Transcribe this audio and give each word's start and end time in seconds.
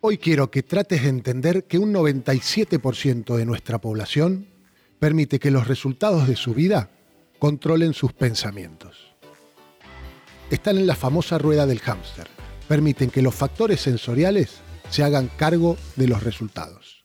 Hoy 0.00 0.18
quiero 0.18 0.50
que 0.50 0.62
trates 0.62 1.02
de 1.02 1.08
entender 1.08 1.64
que 1.64 1.78
un 1.78 1.92
97% 1.92 3.36
de 3.36 3.44
nuestra 3.44 3.80
población 3.80 4.46
permite 4.98 5.38
que 5.38 5.50
los 5.50 5.66
resultados 5.66 6.28
de 6.28 6.36
su 6.36 6.54
vida 6.54 6.90
controlen 7.38 7.92
sus 7.92 8.12
pensamientos. 8.12 9.16
Están 10.50 10.78
en 10.78 10.86
la 10.86 10.94
famosa 10.94 11.38
rueda 11.38 11.66
del 11.66 11.80
hámster. 11.80 12.28
Permiten 12.68 13.10
que 13.10 13.22
los 13.22 13.34
factores 13.34 13.80
sensoriales 13.80 14.60
se 14.90 15.02
hagan 15.02 15.28
cargo 15.36 15.76
de 15.96 16.06
los 16.06 16.22
resultados. 16.22 17.04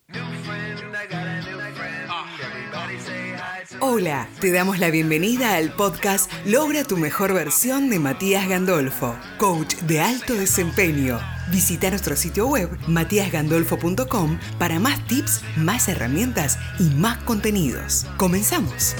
Hola, 3.83 4.29
te 4.39 4.51
damos 4.51 4.77
la 4.77 4.91
bienvenida 4.91 5.55
al 5.55 5.73
podcast 5.73 6.31
Logra 6.45 6.83
tu 6.83 6.97
mejor 6.97 7.33
versión 7.33 7.89
de 7.89 7.97
Matías 7.97 8.47
Gandolfo, 8.47 9.15
coach 9.39 9.73
de 9.87 9.99
alto 9.99 10.35
desempeño. 10.35 11.19
Visita 11.51 11.89
nuestro 11.89 12.15
sitio 12.15 12.45
web 12.45 12.69
matíasgandolfo.com 12.87 14.37
para 14.59 14.79
más 14.79 15.03
tips, 15.07 15.41
más 15.57 15.87
herramientas 15.87 16.59
y 16.77 16.93
más 16.93 17.17
contenidos. 17.23 18.05
Comenzamos. 18.17 18.95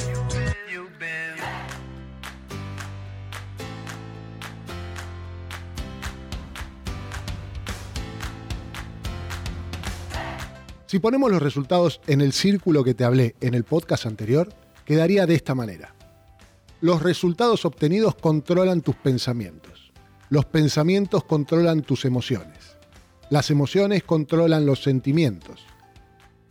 Si 10.88 10.98
ponemos 10.98 11.32
los 11.32 11.42
resultados 11.42 12.02
en 12.08 12.20
el 12.20 12.34
círculo 12.34 12.84
que 12.84 12.96
te 12.96 13.04
hablé 13.04 13.36
en 13.42 13.54
el 13.54 13.64
podcast 13.64 14.08
anterior, 14.08 14.50
quedaría 14.92 15.26
de 15.26 15.36
esta 15.36 15.56
manera. 15.56 15.96
Los 16.82 17.02
resultados 17.02 17.64
obtenidos 17.64 18.14
controlan 18.16 18.82
tus 18.82 18.98
pensamientos. 18.98 19.94
Los 20.30 20.44
pensamientos 20.44 21.24
controlan 21.24 21.82
tus 21.82 22.04
emociones. 22.04 22.76
Las 23.30 23.52
emociones 23.52 24.04
controlan 24.04 24.66
los 24.66 24.84
sentimientos. 24.84 25.62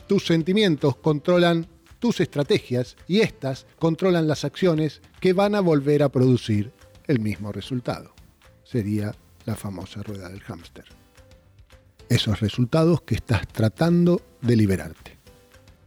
Tus 0.06 0.24
sentimientos 0.24 0.96
controlan 0.96 1.66
tus 1.98 2.20
estrategias 2.20 2.96
y 3.06 3.20
estas 3.20 3.66
controlan 3.78 4.26
las 4.26 4.46
acciones 4.46 5.02
que 5.20 5.34
van 5.34 5.54
a 5.54 5.60
volver 5.60 6.02
a 6.02 6.08
producir 6.08 6.72
el 7.08 7.20
mismo 7.20 7.52
resultado. 7.52 8.14
Sería 8.64 9.14
la 9.44 9.54
famosa 9.54 10.02
rueda 10.02 10.30
del 10.30 10.40
hámster. 10.40 10.86
Esos 12.08 12.40
resultados 12.40 13.02
que 13.02 13.16
estás 13.16 13.46
tratando 13.48 14.22
de 14.40 14.56
liberarte. 14.56 15.19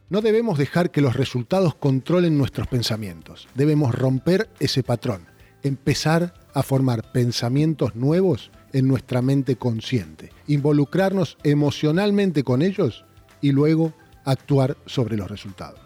No 0.10 0.22
debemos 0.22 0.58
dejar 0.58 0.92
que 0.92 1.02
los 1.02 1.16
resultados 1.16 1.76
controlen 1.76 2.38
nuestros 2.38 2.68
pensamientos. 2.68 3.48
Debemos 3.56 3.96
romper 3.96 4.50
ese 4.60 4.84
patrón, 4.84 5.26
empezar 5.64 6.34
a 6.54 6.62
formar 6.62 7.12
pensamientos 7.12 7.96
nuevos 7.96 8.52
en 8.74 8.88
nuestra 8.88 9.22
mente 9.22 9.56
consciente, 9.56 10.32
involucrarnos 10.48 11.38
emocionalmente 11.44 12.44
con 12.44 12.62
ellos 12.62 13.06
y 13.42 13.52
luego 13.52 13.94
actuar 14.26 14.78
sobre 14.86 15.18
los 15.18 15.30
resultados. 15.30 15.80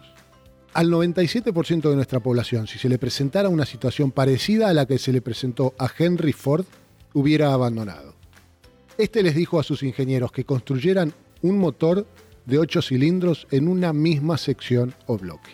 Al 0.74 0.90
97% 0.90 1.88
de 1.88 1.96
nuestra 1.96 2.20
población, 2.20 2.66
si 2.66 2.78
se 2.78 2.88
le 2.88 2.98
presentara 2.98 3.48
una 3.48 3.66
situación 3.66 4.10
parecida 4.10 4.68
a 4.68 4.74
la 4.74 4.86
que 4.86 4.98
se 4.98 5.12
le 5.12 5.22
presentó 5.22 5.74
a 5.78 5.90
Henry 5.96 6.32
Ford, 6.32 6.66
hubiera 7.14 7.52
abandonado. 7.52 8.14
Este 8.96 9.22
les 9.22 9.34
dijo 9.34 9.58
a 9.58 9.64
sus 9.64 9.82
ingenieros 9.82 10.32
que 10.32 10.44
construyeran 10.44 11.14
un 11.42 11.58
motor 11.58 12.06
de 12.48 12.58
8 12.58 12.80
cilindros 12.80 13.46
en 13.50 13.68
una 13.68 13.92
misma 13.92 14.38
sección 14.38 14.94
o 15.06 15.18
bloque. 15.18 15.50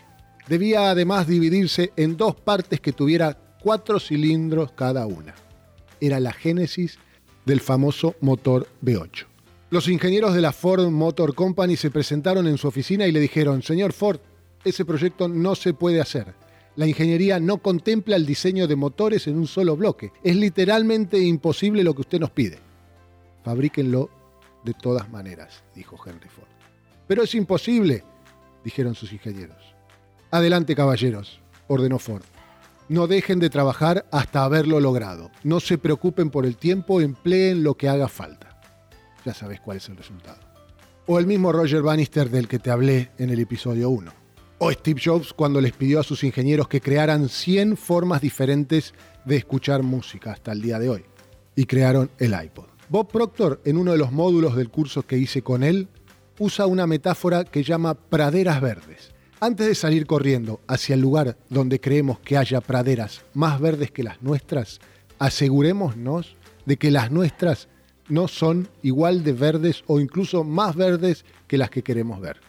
Debía 0.48 0.90
además 0.90 1.26
dividirse 1.26 1.92
en 1.96 2.16
dos 2.16 2.36
partes 2.36 2.80
que 2.80 2.92
tuviera 2.92 3.36
4 3.62 3.98
cilindros 3.98 4.70
cada 4.72 5.04
una. 5.06 5.34
Era 6.00 6.20
la 6.20 6.32
génesis 6.32 6.98
del 7.44 7.60
famoso 7.60 8.14
motor 8.20 8.68
V8. 8.84 9.26
Los 9.70 9.88
ingenieros 9.88 10.34
de 10.34 10.40
la 10.40 10.52
Ford 10.52 10.88
Motor 10.88 11.34
Company 11.34 11.76
se 11.76 11.90
presentaron 11.90 12.46
en 12.46 12.58
su 12.58 12.68
oficina 12.68 13.08
y 13.08 13.12
le 13.12 13.18
dijeron, 13.18 13.62
señor 13.62 13.92
Ford, 13.92 14.20
ese 14.64 14.84
proyecto 14.84 15.26
no 15.26 15.56
se 15.56 15.74
puede 15.74 16.00
hacer. 16.00 16.34
La 16.76 16.86
ingeniería 16.86 17.40
no 17.40 17.58
contempla 17.58 18.14
el 18.14 18.24
diseño 18.24 18.68
de 18.68 18.76
motores 18.76 19.26
en 19.26 19.36
un 19.36 19.48
solo 19.48 19.76
bloque. 19.76 20.12
Es 20.22 20.36
literalmente 20.36 21.18
imposible 21.18 21.82
lo 21.82 21.94
que 21.94 22.02
usted 22.02 22.20
nos 22.20 22.30
pide. 22.30 22.58
Fabríquenlo 23.42 24.10
de 24.64 24.74
todas 24.74 25.10
maneras, 25.10 25.64
dijo 25.74 25.96
Henry 26.06 26.28
Ford. 26.28 26.54
Pero 27.06 27.22
es 27.22 27.34
imposible, 27.34 28.04
dijeron 28.64 28.94
sus 28.94 29.12
ingenieros. 29.12 29.74
Adelante, 30.30 30.74
caballeros, 30.74 31.40
ordenó 31.68 31.98
Ford. 31.98 32.24
No 32.88 33.06
dejen 33.06 33.38
de 33.38 33.50
trabajar 33.50 34.06
hasta 34.10 34.44
haberlo 34.44 34.80
logrado. 34.80 35.30
No 35.42 35.60
se 35.60 35.78
preocupen 35.78 36.30
por 36.30 36.44
el 36.44 36.56
tiempo, 36.56 37.00
empleen 37.00 37.62
lo 37.62 37.74
que 37.76 37.88
haga 37.88 38.08
falta. 38.08 38.60
Ya 39.24 39.32
sabes 39.32 39.60
cuál 39.60 39.78
es 39.78 39.88
el 39.88 39.96
resultado. 39.96 40.38
O 41.06 41.18
el 41.18 41.26
mismo 41.26 41.52
Roger 41.52 41.82
Bannister 41.82 42.30
del 42.30 42.48
que 42.48 42.58
te 42.58 42.70
hablé 42.70 43.10
en 43.18 43.30
el 43.30 43.40
episodio 43.40 43.90
1. 43.90 44.12
O 44.58 44.72
Steve 44.72 45.00
Jobs 45.02 45.32
cuando 45.32 45.60
les 45.60 45.72
pidió 45.72 46.00
a 46.00 46.02
sus 46.02 46.24
ingenieros 46.24 46.68
que 46.68 46.80
crearan 46.80 47.28
100 47.28 47.76
formas 47.76 48.20
diferentes 48.20 48.94
de 49.24 49.36
escuchar 49.36 49.82
música 49.82 50.32
hasta 50.32 50.52
el 50.52 50.60
día 50.60 50.78
de 50.78 50.90
hoy. 50.90 51.04
Y 51.56 51.66
crearon 51.66 52.10
el 52.18 52.34
iPod. 52.34 52.66
Bob 52.88 53.10
Proctor, 53.10 53.60
en 53.64 53.78
uno 53.78 53.92
de 53.92 53.98
los 53.98 54.12
módulos 54.12 54.56
del 54.56 54.68
curso 54.68 55.04
que 55.04 55.16
hice 55.16 55.42
con 55.42 55.62
él, 55.62 55.88
usa 56.38 56.66
una 56.66 56.86
metáfora 56.86 57.44
que 57.44 57.62
llama 57.62 57.94
praderas 57.94 58.60
verdes. 58.60 59.12
Antes 59.40 59.66
de 59.66 59.74
salir 59.74 60.06
corriendo 60.06 60.60
hacia 60.66 60.94
el 60.94 61.00
lugar 61.00 61.36
donde 61.50 61.80
creemos 61.80 62.18
que 62.20 62.36
haya 62.36 62.60
praderas 62.60 63.24
más 63.34 63.60
verdes 63.60 63.90
que 63.90 64.02
las 64.02 64.22
nuestras, 64.22 64.80
asegurémonos 65.18 66.36
de 66.66 66.76
que 66.76 66.90
las 66.90 67.10
nuestras 67.10 67.68
no 68.08 68.28
son 68.28 68.68
igual 68.82 69.22
de 69.22 69.32
verdes 69.32 69.84
o 69.86 70.00
incluso 70.00 70.44
más 70.44 70.76
verdes 70.76 71.24
que 71.46 71.58
las 71.58 71.70
que 71.70 71.82
queremos 71.82 72.20
ver. 72.20 72.40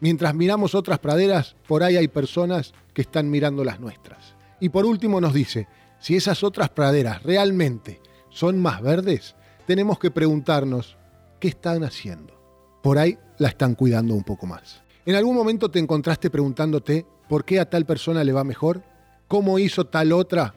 Mientras 0.00 0.34
miramos 0.34 0.74
otras 0.74 1.00
praderas, 1.00 1.56
por 1.66 1.82
ahí 1.82 1.96
hay 1.96 2.08
personas 2.08 2.72
que 2.94 3.02
están 3.02 3.30
mirando 3.30 3.64
las 3.64 3.80
nuestras. 3.80 4.36
Y 4.60 4.68
por 4.68 4.86
último 4.86 5.20
nos 5.20 5.34
dice, 5.34 5.66
si 5.98 6.16
esas 6.16 6.44
otras 6.44 6.70
praderas 6.70 7.22
realmente 7.22 8.00
son 8.30 8.60
más 8.60 8.80
verdes, 8.80 9.34
tenemos 9.66 9.98
que 9.98 10.10
preguntarnos, 10.10 10.96
¿qué 11.40 11.48
están 11.48 11.84
haciendo? 11.84 12.37
Por 12.82 12.98
ahí 12.98 13.18
la 13.38 13.48
están 13.48 13.74
cuidando 13.74 14.14
un 14.14 14.24
poco 14.24 14.46
más. 14.46 14.82
¿En 15.04 15.14
algún 15.14 15.34
momento 15.34 15.70
te 15.70 15.78
encontraste 15.78 16.30
preguntándote 16.30 17.06
por 17.28 17.44
qué 17.44 17.60
a 17.60 17.68
tal 17.68 17.86
persona 17.86 18.24
le 18.24 18.32
va 18.32 18.44
mejor? 18.44 18.82
¿Cómo 19.26 19.58
hizo 19.58 19.86
tal 19.86 20.12
otra 20.12 20.54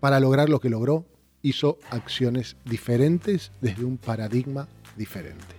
para 0.00 0.20
lograr 0.20 0.48
lo 0.48 0.60
que 0.60 0.70
logró? 0.70 1.06
Hizo 1.42 1.78
acciones 1.90 2.56
diferentes 2.64 3.52
desde 3.60 3.84
un 3.84 3.98
paradigma 3.98 4.68
diferente. 4.96 5.54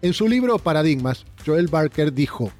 En 0.00 0.12
su 0.12 0.28
libro 0.28 0.58
Paradigmas, 0.58 1.24
Joel 1.44 1.68
Barker 1.68 2.12
dijo, 2.12 2.50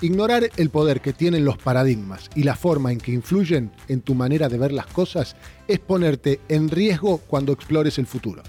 Ignorar 0.00 0.48
el 0.56 0.70
poder 0.70 1.00
que 1.00 1.12
tienen 1.12 1.44
los 1.44 1.58
paradigmas 1.58 2.30
y 2.36 2.44
la 2.44 2.54
forma 2.54 2.92
en 2.92 2.98
que 2.98 3.10
influyen 3.10 3.72
en 3.88 4.00
tu 4.00 4.14
manera 4.14 4.48
de 4.48 4.56
ver 4.56 4.72
las 4.72 4.86
cosas 4.86 5.34
es 5.66 5.80
ponerte 5.80 6.40
en 6.48 6.68
riesgo 6.68 7.18
cuando 7.18 7.52
explores 7.52 7.98
el 7.98 8.06
futuro. 8.06 8.42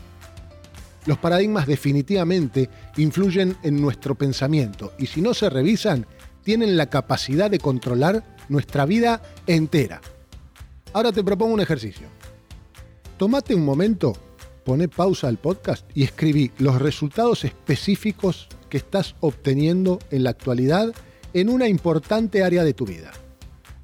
Los 1.09 1.17
paradigmas 1.17 1.65
definitivamente 1.65 2.69
influyen 2.97 3.57
en 3.63 3.81
nuestro 3.81 4.13
pensamiento 4.13 4.93
y 4.99 5.07
si 5.07 5.23
no 5.23 5.33
se 5.33 5.49
revisan, 5.49 6.05
tienen 6.43 6.77
la 6.77 6.91
capacidad 6.91 7.49
de 7.49 7.57
controlar 7.57 8.37
nuestra 8.47 8.85
vida 8.85 9.19
entera. 9.47 10.01
Ahora 10.93 11.11
te 11.11 11.23
propongo 11.23 11.55
un 11.55 11.61
ejercicio. 11.61 12.05
Tómate 13.17 13.55
un 13.55 13.65
momento, 13.65 14.13
pone 14.63 14.87
pausa 14.87 15.27
al 15.29 15.39
podcast 15.39 15.83
y 15.95 16.03
escribí 16.03 16.51
los 16.59 16.79
resultados 16.79 17.43
específicos 17.43 18.47
que 18.69 18.77
estás 18.77 19.15
obteniendo 19.19 19.97
en 20.11 20.23
la 20.23 20.29
actualidad 20.29 20.93
en 21.33 21.49
una 21.49 21.67
importante 21.67 22.43
área 22.43 22.63
de 22.63 22.75
tu 22.75 22.85
vida. 22.85 23.09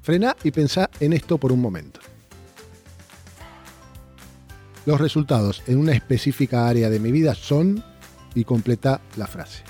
Frena 0.00 0.36
y 0.44 0.52
pensá 0.52 0.90
en 1.00 1.12
esto 1.12 1.38
por 1.38 1.50
un 1.50 1.60
momento. 1.60 1.98
Los 4.86 5.00
resultados 5.00 5.64
en 5.66 5.78
una 5.78 5.92
específica 5.92 6.68
área 6.68 6.88
de 6.88 7.00
mi 7.00 7.10
vida 7.10 7.34
son 7.34 7.82
y 8.36 8.44
completa 8.44 9.00
la 9.16 9.26
frase. 9.26 9.64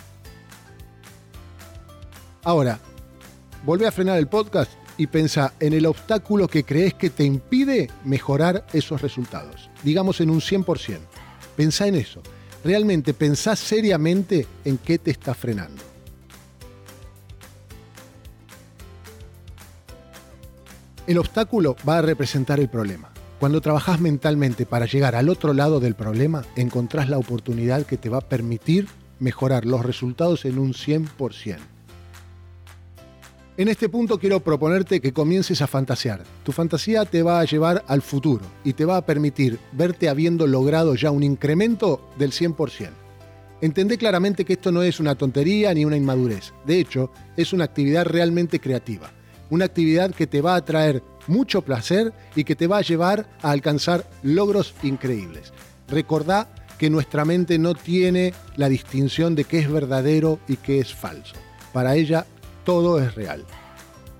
Ahora, 2.44 2.78
vuelve 3.64 3.86
a 3.86 3.92
frenar 3.92 4.18
el 4.18 4.28
podcast 4.28 4.70
y 4.98 5.06
pensa 5.06 5.54
en 5.58 5.72
el 5.72 5.86
obstáculo 5.86 6.46
que 6.48 6.64
crees 6.64 6.92
que 6.92 7.08
te 7.08 7.24
impide 7.24 7.88
mejorar 8.04 8.66
esos 8.74 9.00
resultados. 9.00 9.70
Digamos 9.82 10.20
en 10.20 10.28
un 10.28 10.40
100%. 10.40 10.98
Pensá 11.56 11.86
en 11.86 11.94
eso. 11.94 12.20
Realmente 12.62 13.14
pensá 13.14 13.56
seriamente 13.56 14.46
en 14.66 14.76
qué 14.76 14.98
te 14.98 15.12
está 15.12 15.32
frenando. 15.32 15.82
El 21.06 21.16
obstáculo 21.16 21.74
va 21.88 21.98
a 21.98 22.02
representar 22.02 22.60
el 22.60 22.68
problema. 22.68 23.15
Cuando 23.38 23.60
trabajas 23.60 24.00
mentalmente 24.00 24.64
para 24.64 24.86
llegar 24.86 25.14
al 25.14 25.28
otro 25.28 25.52
lado 25.52 25.78
del 25.78 25.94
problema, 25.94 26.42
encontrás 26.56 27.10
la 27.10 27.18
oportunidad 27.18 27.84
que 27.84 27.98
te 27.98 28.08
va 28.08 28.18
a 28.18 28.28
permitir 28.28 28.88
mejorar 29.18 29.66
los 29.66 29.84
resultados 29.84 30.46
en 30.46 30.58
un 30.58 30.72
100%. 30.72 31.58
En 33.58 33.68
este 33.68 33.88
punto 33.88 34.18
quiero 34.18 34.40
proponerte 34.40 35.00
que 35.00 35.12
comiences 35.12 35.62
a 35.62 35.66
fantasear. 35.66 36.24
Tu 36.44 36.52
fantasía 36.52 37.04
te 37.04 37.22
va 37.22 37.40
a 37.40 37.44
llevar 37.44 37.84
al 37.88 38.02
futuro 38.02 38.44
y 38.64 38.74
te 38.74 38.84
va 38.84 38.98
a 38.98 39.06
permitir 39.06 39.58
verte 39.72 40.08
habiendo 40.08 40.46
logrado 40.46 40.94
ya 40.94 41.10
un 41.10 41.22
incremento 41.22 42.06
del 42.18 42.32
100%. 42.32 42.90
Entendé 43.62 43.96
claramente 43.96 44.44
que 44.44 44.54
esto 44.54 44.72
no 44.72 44.82
es 44.82 45.00
una 45.00 45.14
tontería 45.14 45.72
ni 45.72 45.86
una 45.86 45.96
inmadurez. 45.96 46.52
De 46.66 46.78
hecho, 46.78 47.10
es 47.36 47.54
una 47.54 47.64
actividad 47.64 48.04
realmente 48.04 48.60
creativa. 48.60 49.10
Una 49.48 49.64
actividad 49.64 50.14
que 50.14 50.26
te 50.26 50.42
va 50.42 50.56
a 50.56 50.64
traer 50.64 51.02
mucho 51.26 51.62
placer 51.62 52.12
y 52.34 52.44
que 52.44 52.56
te 52.56 52.66
va 52.66 52.78
a 52.78 52.82
llevar 52.82 53.26
a 53.42 53.50
alcanzar 53.50 54.08
logros 54.22 54.74
increíbles. 54.82 55.52
Recordá 55.88 56.48
que 56.78 56.90
nuestra 56.90 57.24
mente 57.24 57.58
no 57.58 57.74
tiene 57.74 58.34
la 58.56 58.68
distinción 58.68 59.34
de 59.34 59.44
qué 59.44 59.60
es 59.60 59.70
verdadero 59.70 60.38
y 60.46 60.56
qué 60.56 60.78
es 60.78 60.94
falso. 60.94 61.34
Para 61.72 61.96
ella 61.96 62.26
todo 62.64 63.00
es 63.00 63.14
real. 63.14 63.44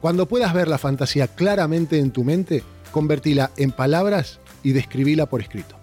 Cuando 0.01 0.27
puedas 0.27 0.55
ver 0.55 0.69
la 0.69 0.79
fantasía 0.79 1.27
claramente 1.29 1.99
en 1.99 2.11
tu 2.11 2.25
mente, 2.25 2.63
convertila 2.93 3.51
en 3.57 3.73
palabras 3.73 4.41
y 4.63 4.73
describíla 4.73 5.27
por 5.27 5.41
escrito. 5.41 5.77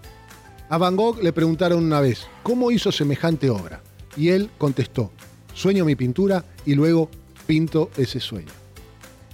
A 0.70 0.78
Van 0.78 0.96
Gogh 0.96 1.22
le 1.22 1.34
preguntaron 1.34 1.84
una 1.84 2.02
vez, 2.02 2.26
¿cómo 2.42 2.72
hizo 2.72 2.92
semejante 2.92 3.50
obra? 3.50 3.82
Y 4.16 4.30
él 4.30 4.50
contestó, 4.58 5.12
sueño 5.54 5.86
mi 5.86 5.96
pintura 5.96 6.46
y 6.66 6.74
luego 6.74 7.10
pinto 7.46 7.92
ese 7.98 8.20
sueño. 8.20 8.63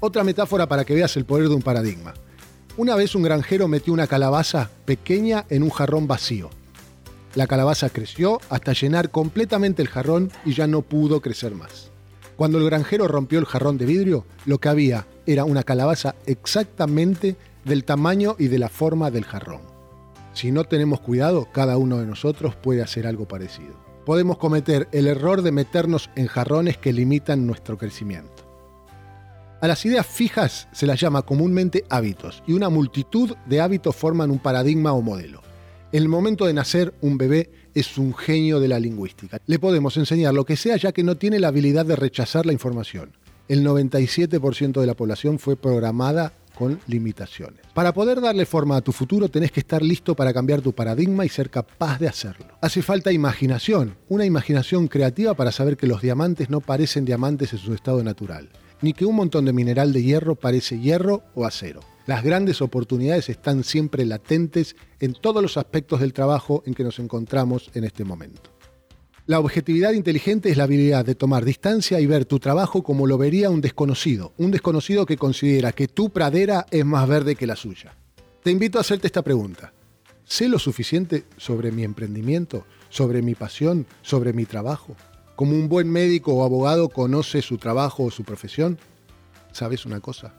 Otra 0.01 0.23
metáfora 0.23 0.67
para 0.67 0.85
que 0.85 0.93
veas 0.93 1.17
el 1.17 1.25
poder 1.25 1.49
de 1.49 1.55
un 1.55 1.61
paradigma. 1.61 2.13
Una 2.77 2.95
vez 2.95 3.15
un 3.15 3.23
granjero 3.23 3.67
metió 3.67 3.91
una 3.91 4.07
calabaza 4.07 4.69
pequeña 4.85 5.45
en 5.49 5.61
un 5.61 5.69
jarrón 5.69 6.07
vacío. 6.07 6.49
La 7.35 7.47
calabaza 7.47 7.89
creció 7.89 8.39
hasta 8.49 8.71
llenar 8.71 9.11
completamente 9.11 9.81
el 9.81 9.89
jarrón 9.89 10.31
y 10.45 10.53
ya 10.53 10.67
no 10.67 10.83
pudo 10.83 11.21
crecer 11.21 11.53
más. 11.53 11.91
Cuando 12.37 12.57
el 12.57 12.65
granjero 12.65 13.09
rompió 13.09 13.39
el 13.39 13.45
jarrón 13.45 13.77
de 13.77 13.85
vidrio, 13.85 14.25
lo 14.45 14.59
que 14.59 14.69
había 14.69 15.05
era 15.25 15.43
una 15.43 15.63
calabaza 15.63 16.15
exactamente 16.25 17.35
del 17.65 17.83
tamaño 17.83 18.37
y 18.39 18.47
de 18.47 18.59
la 18.59 18.69
forma 18.69 19.11
del 19.11 19.25
jarrón. 19.25 19.61
Si 20.33 20.53
no 20.53 20.63
tenemos 20.63 21.01
cuidado, 21.01 21.49
cada 21.51 21.75
uno 21.75 21.97
de 21.97 22.05
nosotros 22.05 22.55
puede 22.55 22.81
hacer 22.81 23.05
algo 23.05 23.27
parecido. 23.27 23.73
Podemos 24.05 24.37
cometer 24.37 24.87
el 24.93 25.07
error 25.07 25.41
de 25.41 25.51
meternos 25.51 26.09
en 26.15 26.27
jarrones 26.27 26.77
que 26.77 26.93
limitan 26.93 27.45
nuestro 27.45 27.77
crecimiento. 27.77 28.38
A 29.61 29.67
las 29.67 29.85
ideas 29.85 30.07
fijas 30.07 30.69
se 30.71 30.85
las 30.85 31.01
llama 31.01 31.23
comúnmente 31.23 31.83
hábitos 31.89 32.41
y 32.47 32.53
una 32.53 32.69
multitud 32.69 33.35
de 33.45 33.59
hábitos 33.59 33.93
forman 33.93 34.31
un 34.31 34.39
paradigma 34.39 34.93
o 34.93 35.01
modelo. 35.01 35.41
El 35.91 36.07
momento 36.07 36.45
de 36.45 36.53
nacer, 36.53 36.93
un 37.01 37.17
bebé 37.17 37.51
es 37.73 37.97
un 37.97 38.13
genio 38.13 38.61
de 38.61 38.69
la 38.69 38.79
lingüística. 38.79 39.41
Le 39.47 39.59
podemos 39.59 39.97
enseñar 39.97 40.33
lo 40.33 40.45
que 40.45 40.55
sea 40.55 40.77
ya 40.77 40.93
que 40.93 41.03
no 41.03 41.17
tiene 41.17 41.39
la 41.39 41.49
habilidad 41.49 41.85
de 41.85 41.97
rechazar 41.97 42.45
la 42.45 42.53
información. 42.53 43.11
El 43.49 43.65
97% 43.65 44.79
de 44.79 44.87
la 44.87 44.93
población 44.93 45.39
fue 45.39 45.57
programada 45.57 46.31
con 46.57 46.79
limitaciones. 46.87 47.59
Para 47.73 47.93
poder 47.93 48.21
darle 48.21 48.45
forma 48.45 48.77
a 48.77 48.81
tu 48.81 48.93
futuro 48.93 49.27
tenés 49.27 49.51
que 49.51 49.59
estar 49.59 49.81
listo 49.81 50.15
para 50.15 50.33
cambiar 50.33 50.61
tu 50.61 50.71
paradigma 50.71 51.25
y 51.25 51.29
ser 51.29 51.49
capaz 51.49 51.99
de 51.99 52.07
hacerlo. 52.07 52.45
Hace 52.61 52.81
falta 52.81 53.11
imaginación, 53.11 53.97
una 54.07 54.23
imaginación 54.23 54.87
creativa 54.87 55.33
para 55.33 55.51
saber 55.51 55.75
que 55.75 55.87
los 55.87 56.01
diamantes 56.01 56.49
no 56.49 56.61
parecen 56.61 57.03
diamantes 57.03 57.51
en 57.51 57.59
su 57.59 57.73
estado 57.73 58.03
natural, 58.03 58.49
ni 58.81 58.93
que 58.93 59.05
un 59.05 59.15
montón 59.15 59.45
de 59.45 59.53
mineral 59.53 59.93
de 59.93 60.03
hierro 60.03 60.35
parece 60.35 60.79
hierro 60.79 61.23
o 61.35 61.45
acero. 61.45 61.81
Las 62.05 62.23
grandes 62.23 62.61
oportunidades 62.61 63.29
están 63.29 63.63
siempre 63.63 64.05
latentes 64.05 64.75
en 64.99 65.13
todos 65.13 65.43
los 65.43 65.57
aspectos 65.57 65.99
del 65.99 66.13
trabajo 66.13 66.63
en 66.65 66.73
que 66.73 66.83
nos 66.83 66.99
encontramos 66.99 67.69
en 67.75 67.83
este 67.83 68.03
momento. 68.03 68.51
La 69.27 69.39
objetividad 69.39 69.93
inteligente 69.93 70.49
es 70.49 70.57
la 70.57 70.63
habilidad 70.63 71.05
de 71.05 71.13
tomar 71.13 71.45
distancia 71.45 71.99
y 71.99 72.07
ver 72.07 72.25
tu 72.25 72.39
trabajo 72.39 72.81
como 72.81 73.05
lo 73.05 73.19
vería 73.19 73.51
un 73.51 73.61
desconocido, 73.61 74.33
un 74.37 74.49
desconocido 74.49 75.05
que 75.05 75.17
considera 75.17 75.71
que 75.71 75.87
tu 75.87 76.09
pradera 76.09 76.65
es 76.71 76.83
más 76.83 77.07
verde 77.07 77.35
que 77.35 77.45
la 77.45 77.55
suya. 77.55 77.95
Te 78.41 78.49
invito 78.49 78.79
a 78.79 78.81
hacerte 78.81 79.05
esta 79.05 79.21
pregunta. 79.21 79.71
¿Sé 80.23 80.49
lo 80.49 80.57
suficiente 80.57 81.25
sobre 81.37 81.71
mi 81.71 81.83
emprendimiento, 81.83 82.65
sobre 82.89 83.21
mi 83.21 83.35
pasión, 83.35 83.85
sobre 84.01 84.33
mi 84.33 84.45
trabajo? 84.45 84.95
¿Como 85.39 85.53
un 85.53 85.69
buen 85.69 85.89
médico 85.89 86.33
o 86.33 86.43
abogado 86.43 86.89
conoce 86.89 87.41
su 87.41 87.57
trabajo 87.57 88.03
o 88.03 88.11
su 88.11 88.25
profesión? 88.25 88.77
¿Sabes 89.53 89.85
una 89.85 90.01
cosa? 90.01 90.33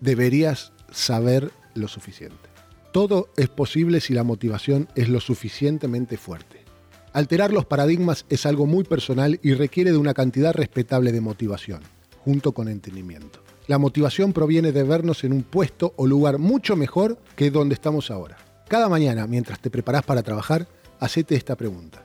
Deberías 0.00 0.72
saber 0.90 1.50
lo 1.74 1.88
suficiente. 1.88 2.48
Todo 2.90 3.28
es 3.36 3.50
posible 3.50 4.00
si 4.00 4.14
la 4.14 4.24
motivación 4.24 4.88
es 4.94 5.10
lo 5.10 5.20
suficientemente 5.20 6.16
fuerte. 6.16 6.64
Alterar 7.12 7.52
los 7.52 7.66
paradigmas 7.66 8.24
es 8.30 8.46
algo 8.46 8.64
muy 8.64 8.84
personal 8.84 9.38
y 9.42 9.52
requiere 9.52 9.92
de 9.92 9.98
una 9.98 10.14
cantidad 10.14 10.54
respetable 10.54 11.12
de 11.12 11.20
motivación, 11.20 11.82
junto 12.24 12.52
con 12.52 12.68
entendimiento. 12.68 13.44
La 13.66 13.76
motivación 13.76 14.32
proviene 14.32 14.72
de 14.72 14.84
vernos 14.84 15.22
en 15.24 15.34
un 15.34 15.42
puesto 15.42 15.92
o 15.98 16.06
lugar 16.06 16.38
mucho 16.38 16.76
mejor 16.76 17.18
que 17.36 17.50
donde 17.50 17.74
estamos 17.74 18.10
ahora. 18.10 18.38
Cada 18.68 18.88
mañana, 18.88 19.26
mientras 19.26 19.60
te 19.60 19.68
preparas 19.68 20.04
para 20.04 20.22
trabajar, 20.22 20.66
hacete 20.98 21.36
esta 21.36 21.56
pregunta. 21.56 22.02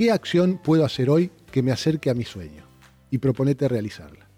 ¿Qué 0.00 0.10
acción 0.10 0.58
puedo 0.64 0.86
hacer 0.86 1.10
hoy 1.10 1.30
que 1.50 1.62
me 1.62 1.72
acerque 1.72 2.10
a 2.10 2.14
mi 2.14 2.24
sueño? 2.24 2.64
Y 3.10 3.18
proponete 3.18 3.68
realizarla 3.68 4.30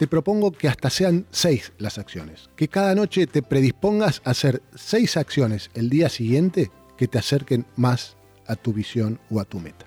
te 0.00 0.06
propongo 0.06 0.50
que 0.50 0.66
hasta 0.66 0.88
sean 0.88 1.26
seis 1.30 1.74
las 1.76 1.98
acciones. 1.98 2.48
Que 2.56 2.68
cada 2.68 2.94
noche 2.94 3.26
te 3.26 3.42
predispongas 3.42 4.22
a 4.24 4.30
hacer 4.30 4.62
seis 4.74 5.18
acciones 5.18 5.70
el 5.74 5.90
día 5.90 6.08
siguiente 6.08 6.70
que 6.96 7.06
te 7.06 7.18
acerquen 7.18 7.66
más 7.76 8.16
a 8.46 8.56
tu 8.56 8.72
visión 8.72 9.20
o 9.30 9.40
a 9.40 9.44
tu 9.44 9.60
meta. 9.60 9.84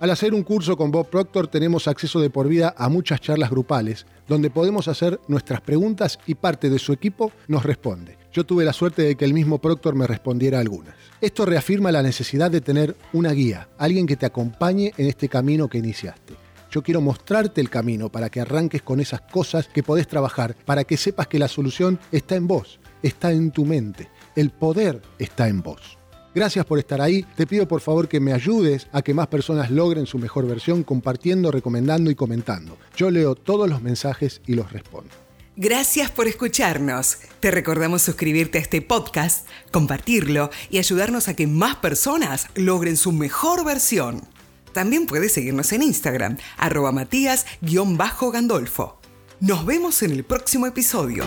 Al 0.00 0.12
hacer 0.12 0.32
un 0.32 0.44
curso 0.44 0.78
con 0.78 0.90
Bob 0.90 1.10
Proctor 1.10 1.46
tenemos 1.46 1.88
acceso 1.88 2.20
de 2.20 2.30
por 2.30 2.48
vida 2.48 2.74
a 2.78 2.88
muchas 2.88 3.20
charlas 3.20 3.50
grupales 3.50 4.06
donde 4.26 4.48
podemos 4.48 4.88
hacer 4.88 5.20
nuestras 5.28 5.60
preguntas 5.60 6.18
y 6.26 6.34
parte 6.34 6.70
de 6.70 6.78
su 6.78 6.94
equipo 6.94 7.30
nos 7.48 7.64
responde. 7.64 8.16
Yo 8.38 8.46
tuve 8.46 8.64
la 8.64 8.72
suerte 8.72 9.02
de 9.02 9.16
que 9.16 9.24
el 9.24 9.34
mismo 9.34 9.58
Proctor 9.58 9.96
me 9.96 10.06
respondiera 10.06 10.60
algunas. 10.60 10.94
Esto 11.20 11.44
reafirma 11.44 11.90
la 11.90 12.04
necesidad 12.04 12.52
de 12.52 12.60
tener 12.60 12.94
una 13.12 13.32
guía, 13.32 13.68
alguien 13.78 14.06
que 14.06 14.14
te 14.14 14.26
acompañe 14.26 14.92
en 14.96 15.08
este 15.08 15.28
camino 15.28 15.66
que 15.66 15.78
iniciaste. 15.78 16.34
Yo 16.70 16.84
quiero 16.84 17.00
mostrarte 17.00 17.60
el 17.60 17.68
camino 17.68 18.10
para 18.10 18.30
que 18.30 18.40
arranques 18.40 18.82
con 18.82 19.00
esas 19.00 19.22
cosas 19.22 19.66
que 19.66 19.82
podés 19.82 20.06
trabajar, 20.06 20.54
para 20.64 20.84
que 20.84 20.96
sepas 20.96 21.26
que 21.26 21.40
la 21.40 21.48
solución 21.48 21.98
está 22.12 22.36
en 22.36 22.46
vos, 22.46 22.78
está 23.02 23.32
en 23.32 23.50
tu 23.50 23.64
mente. 23.64 24.08
El 24.36 24.50
poder 24.50 25.02
está 25.18 25.48
en 25.48 25.60
vos. 25.60 25.98
Gracias 26.32 26.64
por 26.64 26.78
estar 26.78 27.00
ahí. 27.00 27.26
Te 27.34 27.44
pido 27.44 27.66
por 27.66 27.80
favor 27.80 28.06
que 28.06 28.20
me 28.20 28.32
ayudes 28.32 28.86
a 28.92 29.02
que 29.02 29.14
más 29.14 29.26
personas 29.26 29.68
logren 29.72 30.06
su 30.06 30.16
mejor 30.16 30.46
versión 30.46 30.84
compartiendo, 30.84 31.50
recomendando 31.50 32.08
y 32.08 32.14
comentando. 32.14 32.78
Yo 32.96 33.10
leo 33.10 33.34
todos 33.34 33.68
los 33.68 33.82
mensajes 33.82 34.40
y 34.46 34.54
los 34.54 34.70
respondo. 34.70 35.27
Gracias 35.60 36.12
por 36.12 36.28
escucharnos. 36.28 37.18
Te 37.40 37.50
recordamos 37.50 38.02
suscribirte 38.02 38.58
a 38.58 38.60
este 38.60 38.80
podcast, 38.80 39.44
compartirlo 39.72 40.50
y 40.70 40.78
ayudarnos 40.78 41.26
a 41.26 41.34
que 41.34 41.48
más 41.48 41.74
personas 41.74 42.46
logren 42.54 42.96
su 42.96 43.10
mejor 43.10 43.64
versión. 43.64 44.22
También 44.72 45.06
puedes 45.06 45.32
seguirnos 45.32 45.72
en 45.72 45.82
Instagram, 45.82 46.36
arroba 46.58 46.92
matías-gandolfo. 46.92 49.00
Nos 49.40 49.66
vemos 49.66 50.00
en 50.04 50.12
el 50.12 50.22
próximo 50.22 50.68
episodio. 50.68 51.24